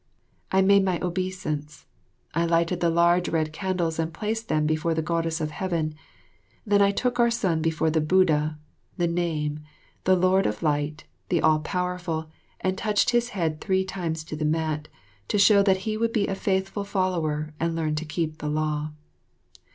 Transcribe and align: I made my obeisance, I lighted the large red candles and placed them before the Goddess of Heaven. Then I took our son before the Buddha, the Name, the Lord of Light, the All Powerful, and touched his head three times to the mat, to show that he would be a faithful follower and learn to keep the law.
I 0.51 0.63
made 0.63 0.83
my 0.83 0.99
obeisance, 0.99 1.85
I 2.33 2.43
lighted 2.47 2.79
the 2.79 2.89
large 2.89 3.29
red 3.29 3.53
candles 3.53 3.99
and 3.99 4.11
placed 4.11 4.47
them 4.47 4.65
before 4.65 4.95
the 4.95 5.03
Goddess 5.03 5.39
of 5.39 5.51
Heaven. 5.51 5.93
Then 6.65 6.81
I 6.81 6.89
took 6.89 7.19
our 7.19 7.29
son 7.29 7.61
before 7.61 7.91
the 7.91 8.01
Buddha, 8.01 8.57
the 8.97 9.05
Name, 9.05 9.59
the 10.05 10.15
Lord 10.15 10.47
of 10.47 10.63
Light, 10.63 11.03
the 11.29 11.39
All 11.43 11.59
Powerful, 11.59 12.31
and 12.61 12.79
touched 12.79 13.11
his 13.11 13.29
head 13.37 13.61
three 13.61 13.85
times 13.85 14.23
to 14.23 14.35
the 14.35 14.43
mat, 14.43 14.87
to 15.27 15.37
show 15.37 15.61
that 15.61 15.85
he 15.85 15.97
would 15.97 16.13
be 16.13 16.25
a 16.25 16.33
faithful 16.33 16.83
follower 16.83 17.53
and 17.59 17.75
learn 17.75 17.93
to 17.93 18.03
keep 18.03 18.39
the 18.39 18.49
law. 18.49 18.89